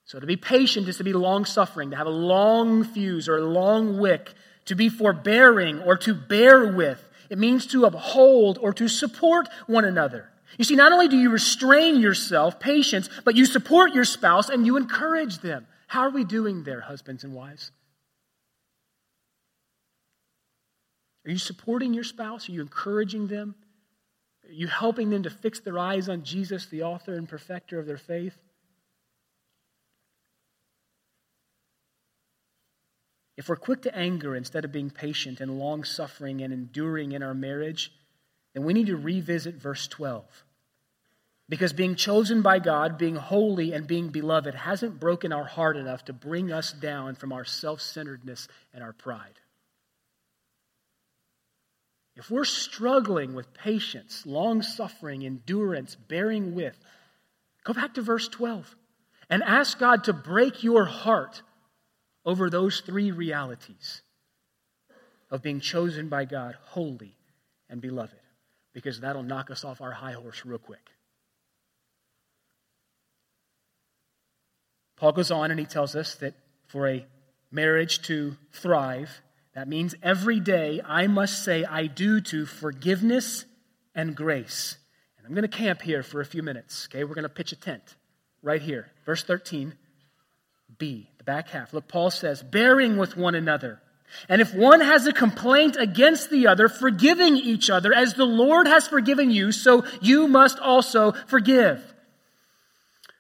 [0.06, 3.38] So to be patient is to be long suffering, to have a long fuse or
[3.38, 4.34] a long wick,
[4.66, 7.04] to be forbearing or to bear with.
[7.30, 10.30] It means to uphold or to support one another.
[10.58, 14.66] You see, not only do you restrain yourself, patience, but you support your spouse and
[14.66, 15.68] you encourage them.
[15.88, 17.72] How are we doing there, husbands and wives?
[21.26, 22.48] Are you supporting your spouse?
[22.48, 23.56] Are you encouraging them?
[24.50, 27.98] You helping them to fix their eyes on Jesus, the author and perfecter of their
[27.98, 28.38] faith?
[33.38, 37.22] If we're quick to anger instead of being patient and long suffering and enduring in
[37.22, 37.92] our marriage,
[38.54, 40.26] then we need to revisit verse 12.
[41.50, 46.04] Because being chosen by God, being holy, and being beloved hasn't broken our heart enough
[46.06, 49.40] to bring us down from our self centeredness and our pride.
[52.18, 56.76] If we're struggling with patience, long suffering, endurance, bearing with,
[57.64, 58.76] go back to verse 12
[59.30, 61.44] and ask God to break your heart
[62.26, 64.02] over those three realities
[65.30, 67.16] of being chosen by God, holy,
[67.70, 68.20] and beloved,
[68.74, 70.90] because that'll knock us off our high horse real quick.
[74.96, 76.34] Paul goes on and he tells us that
[76.66, 77.06] for a
[77.52, 79.22] marriage to thrive,
[79.58, 83.44] that means every day I must say I do to forgiveness
[83.96, 84.78] and grace.
[85.18, 87.04] And I'm going to camp here for a few minutes, okay?
[87.04, 87.96] We're going to pitch a tent
[88.44, 88.92] right here.
[89.04, 89.74] Verse 13,
[90.78, 91.74] B, the back half.
[91.74, 93.82] Look, Paul says, bearing with one another.
[94.30, 98.68] And if one has a complaint against the other, forgiving each other, as the Lord
[98.68, 101.82] has forgiven you, so you must also forgive.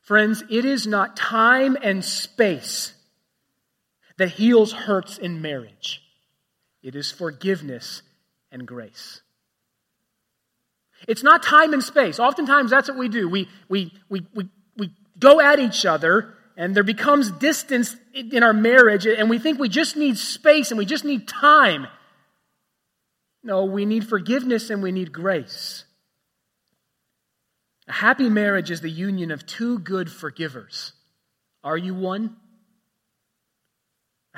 [0.03, 2.93] Friends, it is not time and space
[4.17, 6.03] that heals hurts in marriage,
[6.87, 8.01] it is forgiveness
[8.49, 9.21] and grace.
[11.05, 12.17] It's not time and space.
[12.17, 13.27] Oftentimes, that's what we do.
[13.27, 14.47] We, we, we, we,
[14.77, 19.59] we go at each other, and there becomes distance in our marriage, and we think
[19.59, 21.87] we just need space and we just need time.
[23.43, 25.83] No, we need forgiveness and we need grace.
[27.89, 30.93] A happy marriage is the union of two good forgivers.
[31.65, 32.37] Are you one?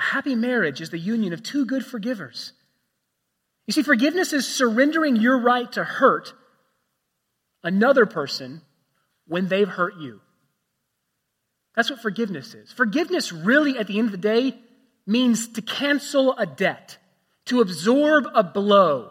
[0.00, 2.54] A happy marriage is the union of two good forgivers.
[3.66, 6.32] You see, forgiveness is surrendering your right to hurt
[7.62, 8.62] another person
[9.26, 10.22] when they've hurt you.
[11.76, 12.72] That's what forgiveness is.
[12.72, 14.58] Forgiveness, really, at the end of the day,
[15.06, 16.96] means to cancel a debt,
[17.44, 19.10] to absorb a blow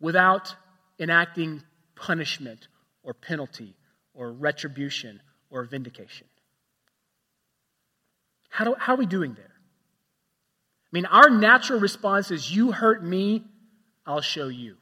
[0.00, 0.54] without
[1.00, 1.64] enacting
[1.96, 2.68] punishment
[3.02, 3.74] or penalty
[4.14, 6.28] or retribution or vindication.
[8.48, 9.44] How, do, how are we doing there?
[9.44, 13.44] I mean, our natural response is you hurt me,
[14.06, 14.76] I'll show you.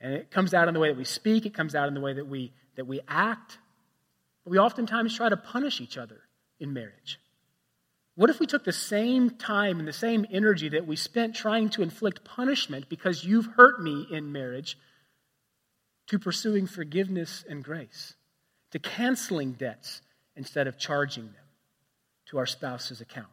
[0.00, 2.00] And it comes out in the way that we speak, it comes out in the
[2.00, 3.58] way that we, that we act.
[4.44, 6.20] But we oftentimes try to punish each other
[6.58, 7.20] in marriage.
[8.16, 11.68] What if we took the same time and the same energy that we spent trying
[11.70, 14.76] to inflict punishment because you've hurt me in marriage
[16.08, 18.14] to pursuing forgiveness and grace,
[18.72, 20.02] to canceling debts
[20.34, 21.49] instead of charging them
[22.30, 23.26] to our spouse's account.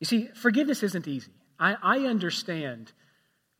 [0.00, 1.32] You see, forgiveness isn't easy.
[1.58, 2.92] I, I understand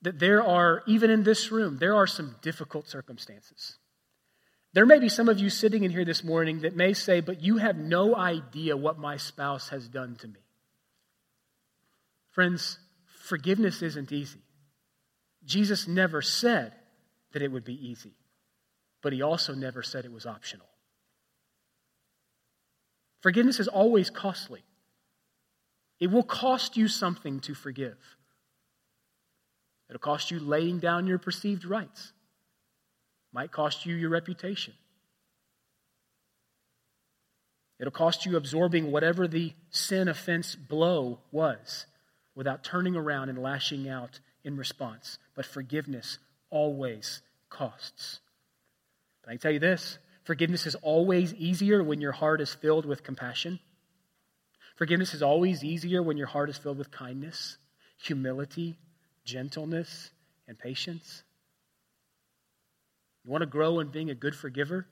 [0.03, 3.79] that there are, even in this room, there are some difficult circumstances.
[4.73, 7.43] There may be some of you sitting in here this morning that may say, but
[7.43, 10.41] you have no idea what my spouse has done to me.
[12.33, 12.79] Friends,
[13.25, 14.41] forgiveness isn't easy.
[15.45, 16.73] Jesus never said
[17.33, 18.13] that it would be easy,
[19.03, 20.67] but he also never said it was optional.
[23.27, 24.63] Forgiveness is always costly.
[25.99, 27.97] It will cost you something to forgive.
[29.91, 32.13] It'll cost you laying down your perceived rights.
[33.33, 34.75] Might cost you your reputation.
[37.81, 41.87] It'll cost you absorbing whatever the sin offense blow was
[42.37, 45.19] without turning around and lashing out in response.
[45.35, 48.21] But forgiveness always costs.
[49.25, 52.85] But I can tell you this forgiveness is always easier when your heart is filled
[52.85, 53.61] with compassion.
[54.75, 57.57] Forgiveness is always easier when your heart is filled with kindness,
[57.97, 58.77] humility,
[59.25, 60.11] gentleness,
[60.49, 61.23] and patience.
[63.25, 64.87] You want to grow in being a good forgiver?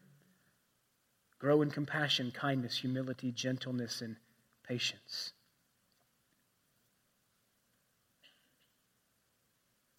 [1.41, 4.17] Grow in compassion, kindness, humility, gentleness, and
[4.67, 5.33] patience.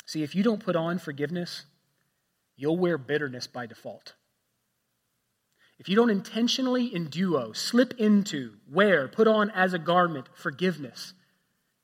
[0.06, 1.66] See, if you don't put on forgiveness,
[2.56, 4.14] you'll wear bitterness by default.
[5.78, 11.14] If you don't intentionally enduo, slip into, wear, put on as a garment forgiveness,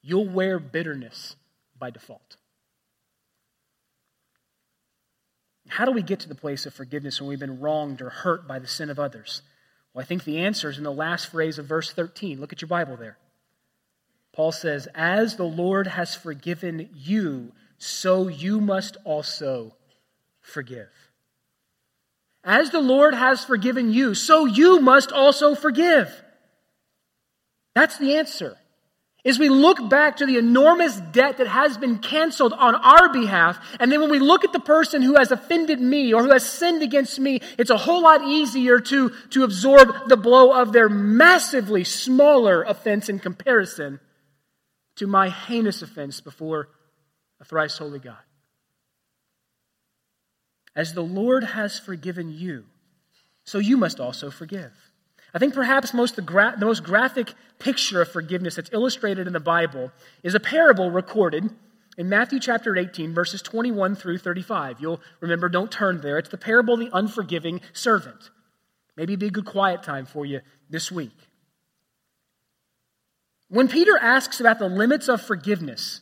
[0.01, 1.35] you'll wear bitterness
[1.77, 2.37] by default.
[5.67, 8.47] How do we get to the place of forgiveness when we've been wronged or hurt
[8.47, 9.41] by the sin of others?
[9.93, 12.39] Well, I think the answer is in the last phrase of verse 13.
[12.39, 13.17] Look at your Bible there.
[14.33, 19.75] Paul says, As the Lord has forgiven you, so you must also
[20.39, 21.11] forgive.
[22.43, 26.09] As the Lord has forgiven you, so you must also forgive.
[27.75, 28.57] That's the answer
[29.23, 33.59] is we look back to the enormous debt that has been canceled on our behalf.
[33.79, 36.47] And then when we look at the person who has offended me or who has
[36.47, 40.89] sinned against me, it's a whole lot easier to, to absorb the blow of their
[40.89, 43.99] massively smaller offense in comparison
[44.95, 46.69] to my heinous offense before
[47.39, 48.17] a thrice holy God.
[50.76, 52.65] As the Lord has forgiven you,
[53.43, 54.72] so you must also forgive.
[55.34, 59.34] I think perhaps most the, gra- the most graphic picture of forgiveness that's illustrated in
[59.34, 59.91] the Bible
[60.24, 61.49] is a parable recorded
[61.97, 64.80] in Matthew chapter 18, verses 21 through 35.
[64.80, 66.17] You'll remember, don't turn there.
[66.17, 68.30] It's the parable of the unforgiving servant.
[68.97, 71.15] Maybe be a good quiet time for you this week.
[73.47, 76.00] When Peter asks about the limits of forgiveness,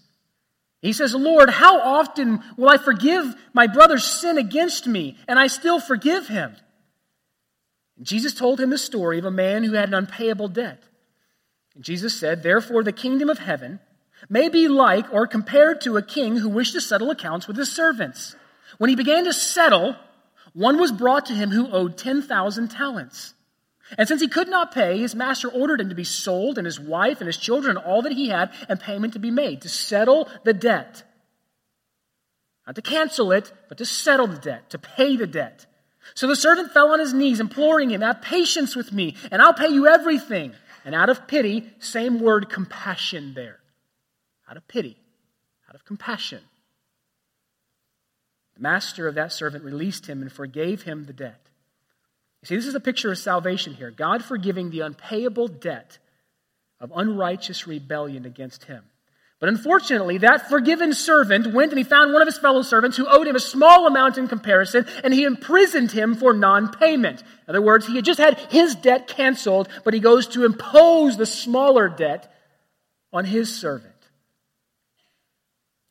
[0.82, 5.47] he says, Lord, how often will I forgive my brother's sin against me and I
[5.47, 6.55] still forgive him?
[8.01, 10.82] Jesus told him the story of a man who had an unpayable debt.
[11.75, 13.80] And Jesus said, Therefore, the kingdom of heaven
[14.30, 17.71] may be like or compared to a king who wished to settle accounts with his
[17.71, 18.36] servants.
[18.77, 19.97] When he began to settle,
[20.53, 23.34] one was brought to him who owed 10,000 talents.
[23.97, 26.79] And since he could not pay, his master ordered him to be sold, and his
[26.79, 29.69] wife and his children, and all that he had, and payment to be made, to
[29.69, 31.03] settle the debt.
[32.67, 35.65] Not to cancel it, but to settle the debt, to pay the debt.
[36.13, 39.53] So the servant fell on his knees, imploring him, Have patience with me, and I'll
[39.53, 40.53] pay you everything.
[40.85, 43.59] And out of pity, same word, compassion there.
[44.49, 44.97] Out of pity,
[45.67, 46.41] out of compassion.
[48.55, 51.48] The master of that servant released him and forgave him the debt.
[52.41, 55.97] You see, this is a picture of salvation here God forgiving the unpayable debt
[56.79, 58.83] of unrighteous rebellion against him.
[59.39, 63.07] But unfortunately, that forgiven servant went and he found one of his fellow servants who
[63.07, 67.21] owed him a small amount in comparison, and he imprisoned him for non payment.
[67.21, 71.15] In other words, he had just had his debt canceled, but he goes to impose
[71.15, 72.33] the smaller debt
[73.13, 73.88] on his servant.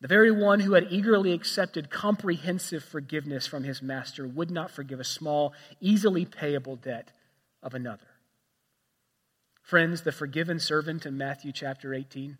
[0.01, 4.99] The very one who had eagerly accepted comprehensive forgiveness from his master would not forgive
[4.99, 7.11] a small, easily payable debt
[7.61, 8.07] of another.
[9.61, 12.37] Friends, the forgiven servant in Matthew chapter 18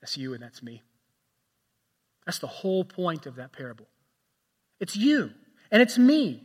[0.00, 0.82] that's you and that's me.
[2.24, 3.86] That's the whole point of that parable.
[4.80, 5.30] It's you
[5.70, 6.42] and it's me.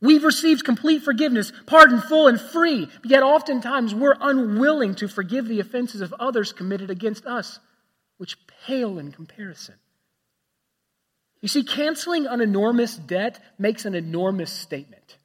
[0.00, 5.48] We've received complete forgiveness, pardon full and free, but yet oftentimes we're unwilling to forgive
[5.48, 7.60] the offenses of others committed against us,
[8.18, 8.36] which
[8.66, 9.74] pale in comparison.
[11.40, 15.18] You see, canceling an enormous debt makes an enormous statement.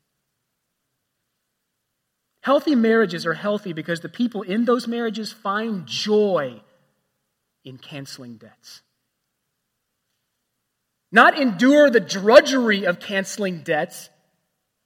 [2.41, 6.61] Healthy marriages are healthy because the people in those marriages find joy
[7.63, 8.81] in canceling debts.
[11.11, 14.09] Not endure the drudgery of canceling debts,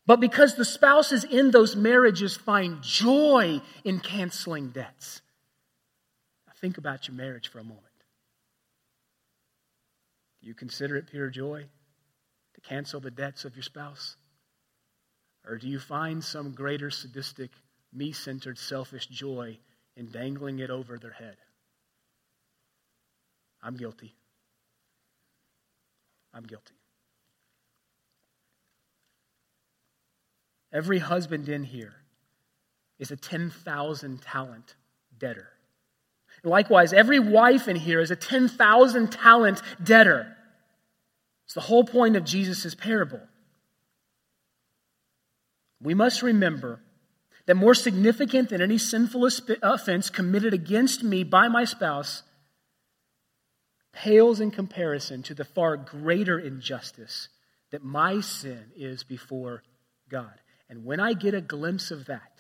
[0.05, 5.21] but because the spouses in those marriages find joy in canceling debts.
[6.47, 7.84] Now think about your marriage for a moment.
[10.45, 11.65] Do you consider it pure joy
[12.53, 14.15] to cancel the debts of your spouse?
[15.43, 17.49] Or do you find some greater sadistic,
[17.91, 19.57] me centered, selfish joy
[19.97, 21.37] in dangling it over their head?
[23.63, 24.13] I'm guilty.
[26.31, 26.75] I'm guilty.
[30.71, 31.95] Every husband in here
[32.99, 34.75] is a 10,000 talent
[35.17, 35.54] debtor.
[36.45, 40.35] Likewise, every wife in here is a 10,000 talent debtor.
[41.45, 43.21] It's the whole point of Jesus' parable.
[45.81, 46.81] We must remember
[47.47, 49.27] that more significant than any sinful
[49.61, 52.23] offense committed against me by my spouse
[53.91, 57.29] pales in comparison to the far greater injustice
[57.71, 59.63] that my sin is before
[60.09, 60.41] God.
[60.69, 62.31] And when I get a glimpse of that,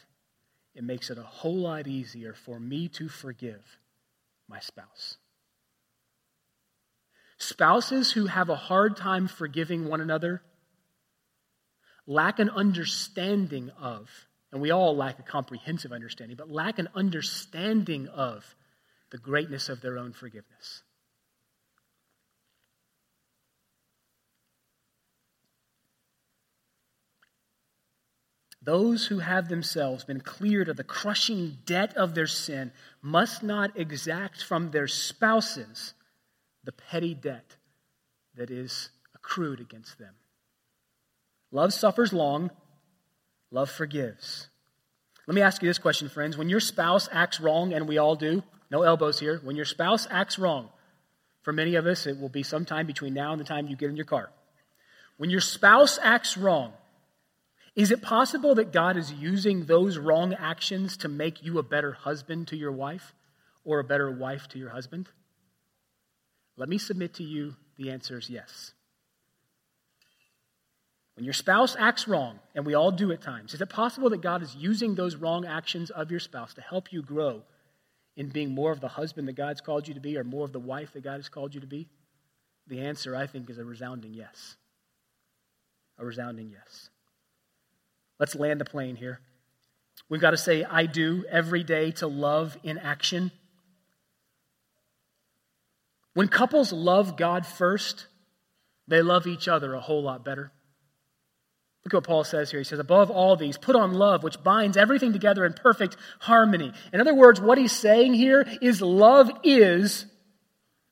[0.73, 3.79] it makes it a whole lot easier for me to forgive
[4.47, 5.17] my spouse.
[7.37, 10.41] Spouses who have a hard time forgiving one another
[12.07, 14.09] lack an understanding of,
[14.51, 18.55] and we all lack a comprehensive understanding, but lack an understanding of
[19.11, 20.83] the greatness of their own forgiveness.
[28.65, 33.79] Those who have themselves been cleared of the crushing debt of their sin must not
[33.79, 35.93] exact from their spouses
[36.63, 37.57] the petty debt
[38.35, 40.15] that is accrued against them.
[41.51, 42.49] Love suffers long,
[43.51, 44.47] love forgives.
[45.27, 46.35] Let me ask you this question, friends.
[46.35, 48.41] When your spouse acts wrong, and we all do,
[48.71, 50.69] no elbows here, when your spouse acts wrong,
[51.43, 53.89] for many of us, it will be sometime between now and the time you get
[53.89, 54.31] in your car.
[55.17, 56.73] When your spouse acts wrong,
[57.75, 61.91] is it possible that God is using those wrong actions to make you a better
[61.91, 63.13] husband to your wife
[63.65, 65.09] or a better wife to your husband?
[66.55, 68.71] Let me submit to you the answer is yes.
[71.15, 74.21] When your spouse acts wrong, and we all do at times, is it possible that
[74.21, 77.43] God is using those wrong actions of your spouse to help you grow
[78.17, 80.51] in being more of the husband that God's called you to be or more of
[80.53, 81.87] the wife that God has called you to be?
[82.67, 84.55] The answer, I think, is a resounding yes.
[85.97, 86.89] A resounding yes.
[88.19, 89.19] Let's land the plane here.
[90.09, 93.31] We've got to say, I do every day to love in action.
[96.13, 98.07] When couples love God first,
[98.87, 100.51] they love each other a whole lot better.
[101.83, 102.59] Look at what Paul says here.
[102.59, 106.73] He says, Above all these, put on love, which binds everything together in perfect harmony.
[106.91, 110.07] In other words, what he's saying here is love is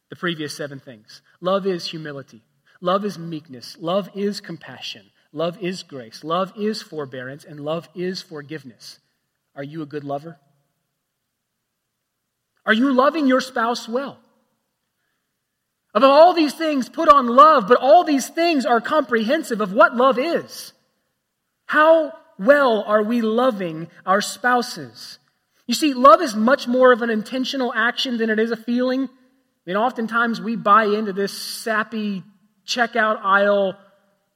[0.10, 1.24] the previous seven things.
[1.42, 2.44] Love is humility,
[2.80, 8.22] love is meekness, love is compassion, love is grace, love is forbearance, and love is
[8.22, 9.00] forgiveness.
[9.56, 10.40] Are you a good lover?
[12.66, 14.20] Are you loving your spouse well?
[15.94, 19.96] Of all these things, put on love, but all these things are comprehensive of what
[19.96, 20.74] love is.
[21.66, 25.20] How well are we loving our spouses?
[25.68, 29.04] You see, love is much more of an intentional action than it is a feeling.
[29.04, 29.10] I
[29.66, 32.24] mean, oftentimes we buy into this sappy
[32.66, 33.78] checkout aisle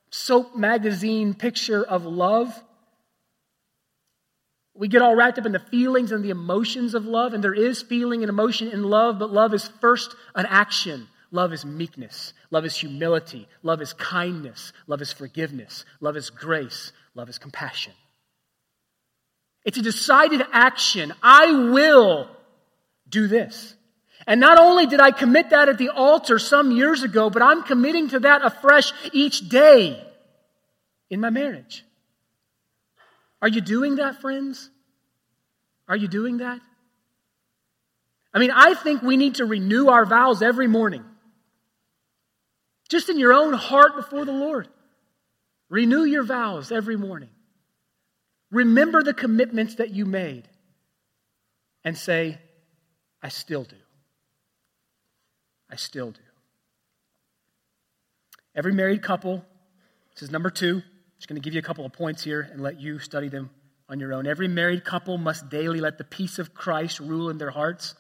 [0.10, 2.64] soap magazine picture of love.
[4.74, 7.54] We get all wrapped up in the feelings and the emotions of love, and there
[7.54, 11.08] is feeling and emotion in love, but love is first an action.
[11.32, 12.34] Love is meekness.
[12.52, 13.48] Love is humility.
[13.64, 14.72] Love is kindness.
[14.86, 15.84] Love is forgiveness.
[16.00, 16.94] Love is grace.
[17.16, 17.94] Love is compassion.
[19.66, 21.14] It's a decided action.
[21.22, 22.30] I will
[23.10, 23.76] do this.
[24.28, 27.64] And not only did I commit that at the altar some years ago, but I'm
[27.64, 30.06] committing to that afresh each day
[31.10, 31.86] in my marriage.
[33.42, 34.70] Are you doing that, friends?
[35.88, 36.60] Are you doing that?
[38.34, 41.06] I mean, I think we need to renew our vows every morning.
[42.90, 44.68] Just in your own heart before the Lord.
[45.70, 47.30] Renew your vows every morning.
[48.52, 50.50] Remember the commitments that you made
[51.86, 52.40] and say,
[53.24, 53.76] I still do.
[55.70, 56.22] I still do.
[58.56, 59.46] Every married couple,
[60.14, 60.82] this is number two.
[61.18, 63.50] Just going to give you a couple of points here and let you study them
[63.90, 64.28] on your own.
[64.28, 67.96] Every married couple must daily let the peace of Christ rule in their hearts.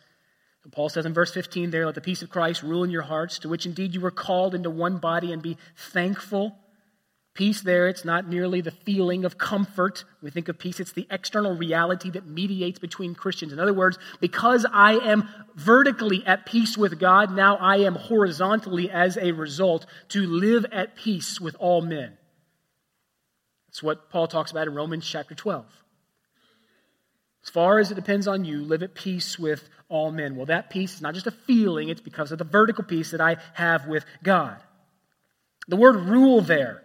[0.63, 3.03] And Paul says in verse 15 there, let the peace of Christ rule in your
[3.03, 6.57] hearts, to which indeed you were called into one body, and be thankful.
[7.37, 10.05] Peace there, it's not merely the feeling of comfort.
[10.23, 13.53] We think of peace, it's the external reality that mediates between Christians.
[13.53, 18.89] In other words, because I am vertically at peace with God, now I am horizontally,
[18.89, 22.17] as a result, to live at peace with all men.
[23.67, 25.63] That's what Paul talks about in Romans chapter 12.
[27.43, 30.35] As far as it depends on you, live at peace with all men.
[30.35, 33.21] Well, that peace is not just a feeling, it's because of the vertical peace that
[33.21, 34.57] I have with God.
[35.67, 36.81] The word rule there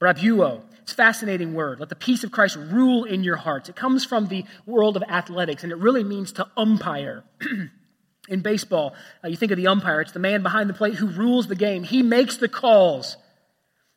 [0.00, 0.62] Brabeuo.
[0.82, 1.80] It's a fascinating word.
[1.80, 3.68] Let the peace of Christ rule in your hearts.
[3.68, 7.24] It comes from the world of athletics, and it really means to umpire.
[8.28, 8.94] in baseball,
[9.24, 11.54] uh, you think of the umpire, it's the man behind the plate who rules the
[11.54, 11.82] game.
[11.82, 13.16] He makes the calls.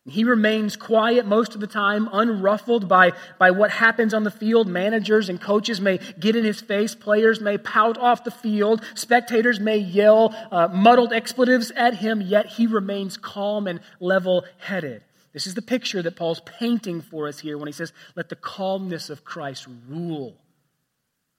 [0.05, 4.67] He remains quiet most of the time, unruffled by, by what happens on the field.
[4.67, 6.95] Managers and coaches may get in his face.
[6.95, 8.83] Players may pout off the field.
[8.95, 15.03] Spectators may yell uh, muddled expletives at him, yet he remains calm and level headed.
[15.34, 18.36] This is the picture that Paul's painting for us here when he says, Let the
[18.36, 20.38] calmness of Christ rule.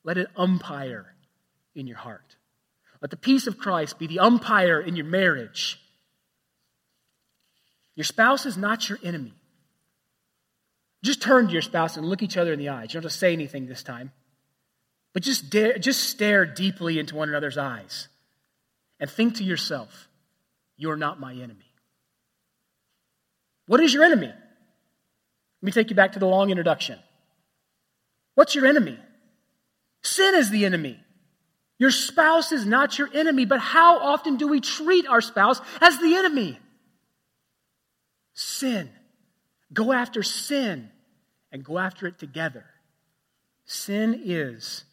[0.05, 1.15] Let it umpire
[1.75, 2.37] in your heart.
[3.01, 5.81] Let the peace of Christ be the umpire in your marriage.
[7.95, 9.35] Your spouse is not your enemy.
[11.03, 12.91] Just turn to your spouse and look each other in the eyes.
[12.91, 14.13] You don't have to say anything this time.
[15.13, 18.09] But just, dare, just stare deeply into one another's eyes
[18.99, 20.09] and think to yourself,
[20.77, 21.72] You're not my enemy.
[23.67, 24.27] What is your enemy?
[24.27, 24.37] Let
[25.63, 26.99] me take you back to the long introduction.
[28.35, 28.99] What's your enemy?
[30.03, 30.99] Sin is the enemy.
[31.79, 35.99] Your spouse is not your enemy, but how often do we treat our spouse as
[35.99, 36.59] the enemy?
[38.35, 38.91] Sin.
[39.73, 40.91] Go after sin
[41.51, 42.65] and go after it together.
[43.65, 44.85] Sin is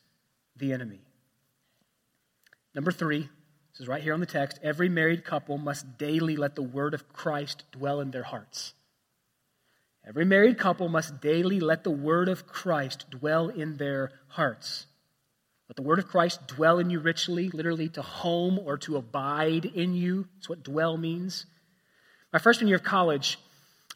[0.55, 1.01] the enemy.
[2.73, 3.29] Number three,
[3.87, 4.59] Right here on the text.
[4.61, 8.73] Every married couple must daily let the word of Christ dwell in their hearts.
[10.07, 14.87] Every married couple must daily let the word of Christ dwell in their hearts.
[15.69, 19.65] Let the word of Christ dwell in you richly, literally to home or to abide
[19.65, 20.27] in you.
[20.35, 21.45] That's what dwell means.
[22.33, 23.37] My freshman year of college,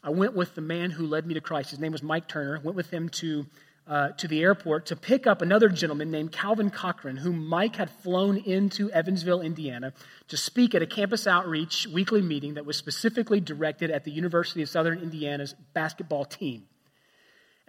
[0.02, 1.70] I went with the man who led me to Christ.
[1.70, 2.60] His name was Mike Turner.
[2.62, 3.46] Went with him to
[3.86, 7.90] uh, to the airport to pick up another gentleman named Calvin Cochran, whom Mike had
[7.90, 9.92] flown into Evansville, Indiana,
[10.28, 14.62] to speak at a campus outreach weekly meeting that was specifically directed at the University
[14.62, 16.64] of Southern Indiana's basketball team.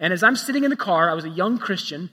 [0.00, 2.10] And as I'm sitting in the car, I was a young Christian.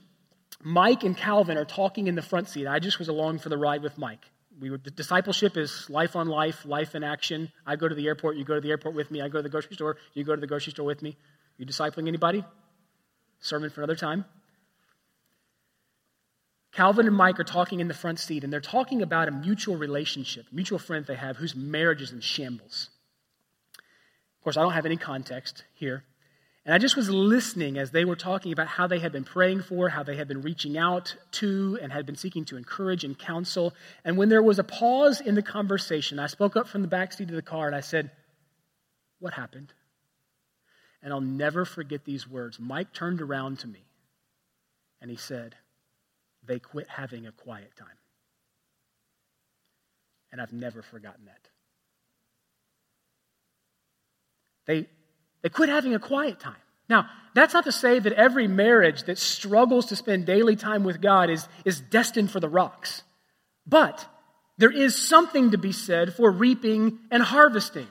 [0.62, 2.66] Mike and Calvin are talking in the front seat.
[2.66, 4.24] I just was along for the ride with Mike.
[4.60, 7.50] We were, discipleship is life on life, life in action.
[7.66, 9.20] I go to the airport, you go to the airport with me.
[9.20, 11.16] I go to the grocery store, you go to the grocery store with me.
[11.58, 12.44] You discipling anybody?
[13.44, 14.24] Sermon for another time.
[16.72, 19.76] Calvin and Mike are talking in the front seat, and they're talking about a mutual
[19.76, 22.90] relationship, mutual friend they have whose marriage is in shambles.
[24.38, 26.02] Of course, I don't have any context here.
[26.64, 29.62] And I just was listening as they were talking about how they had been praying
[29.62, 33.18] for, how they had been reaching out to, and had been seeking to encourage and
[33.18, 33.74] counsel.
[34.04, 37.12] And when there was a pause in the conversation, I spoke up from the back
[37.12, 38.10] seat of the car and I said,
[39.20, 39.74] What happened?
[41.04, 42.58] And I'll never forget these words.
[42.58, 43.84] Mike turned around to me
[45.02, 45.54] and he said,
[46.42, 47.88] They quit having a quiet time.
[50.32, 51.48] And I've never forgotten that.
[54.66, 54.88] They,
[55.42, 56.56] they quit having a quiet time.
[56.88, 61.02] Now, that's not to say that every marriage that struggles to spend daily time with
[61.02, 63.02] God is, is destined for the rocks.
[63.66, 64.06] But
[64.56, 67.88] there is something to be said for reaping and harvesting.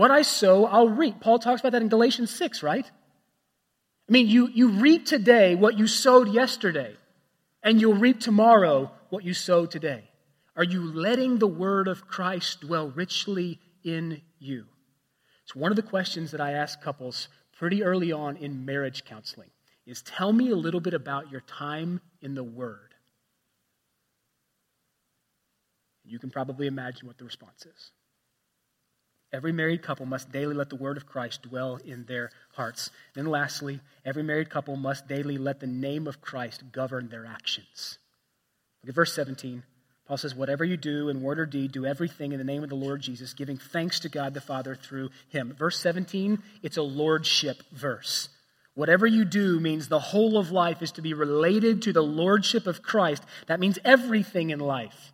[0.00, 1.20] What I sow, I'll reap.
[1.20, 2.86] Paul talks about that in Galatians 6, right?
[2.86, 6.96] I mean, you, you reap today what you sowed yesterday,
[7.62, 10.04] and you'll reap tomorrow what you sowed today.
[10.56, 14.64] Are you letting the word of Christ dwell richly in you?
[15.42, 17.28] It's one of the questions that I ask couples
[17.58, 19.50] pretty early on in marriage counseling
[19.84, 22.94] is tell me a little bit about your time in the word.
[26.06, 27.90] You can probably imagine what the response is.
[29.32, 32.90] Every married couple must daily let the word of Christ dwell in their hearts.
[33.14, 37.98] Then, lastly, every married couple must daily let the name of Christ govern their actions.
[38.82, 39.62] Look at verse 17.
[40.06, 42.68] Paul says, Whatever you do in word or deed, do everything in the name of
[42.68, 45.54] the Lord Jesus, giving thanks to God the Father through him.
[45.56, 48.28] Verse 17, it's a lordship verse.
[48.74, 52.66] Whatever you do means the whole of life is to be related to the lordship
[52.66, 53.22] of Christ.
[53.46, 55.12] That means everything in life,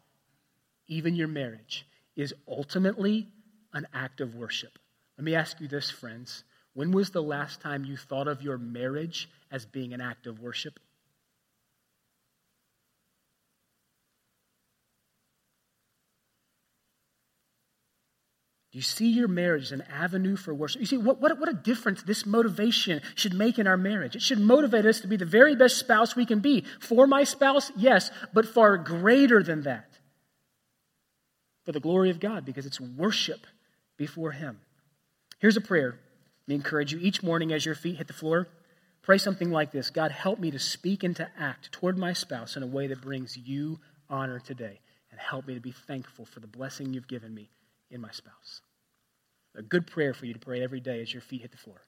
[0.88, 1.86] even your marriage,
[2.16, 3.28] is ultimately
[3.76, 4.78] an act of worship.
[5.18, 6.44] Let me ask you this, friends.
[6.72, 10.40] When was the last time you thought of your marriage as being an act of
[10.40, 10.80] worship?
[18.72, 20.80] Do you see your marriage as an avenue for worship?
[20.80, 24.16] You see, what, what, what a difference this motivation should make in our marriage.
[24.16, 26.64] It should motivate us to be the very best spouse we can be.
[26.80, 29.90] For my spouse, yes, but far greater than that.
[31.64, 33.46] For the glory of God, because it's worship
[33.96, 34.60] before Him.
[35.38, 35.98] Here's a prayer.
[36.46, 38.48] Me encourage you each morning as your feet hit the floor.
[39.02, 42.56] Pray something like this God, help me to speak and to act toward my spouse
[42.56, 43.78] in a way that brings you
[44.08, 44.80] honor today.
[45.10, 47.48] And help me to be thankful for the blessing you've given me
[47.90, 48.60] in my spouse.
[49.54, 51.80] A good prayer for you to pray every day as your feet hit the floor.